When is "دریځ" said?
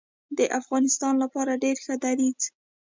2.03-2.39